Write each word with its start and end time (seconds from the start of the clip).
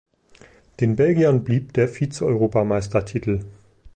Den 0.79 0.95
Belgiern 0.95 1.43
blieb 1.43 1.73
der 1.73 1.87
Vizeeuropameistertitel. 1.87 3.45